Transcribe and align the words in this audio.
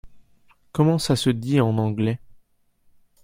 Comment 0.71 0.97
ça 0.97 1.15
se 1.15 1.29
dit 1.29 1.61
en 1.61 1.77
anglais? 1.77 2.19